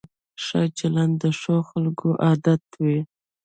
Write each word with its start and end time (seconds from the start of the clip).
ښه 0.43 0.61
چلند 0.77 1.13
د 1.21 1.23
ښو 1.39 1.55
خلکو 1.69 2.07
عادت 2.25 2.63
وي. 2.83 2.99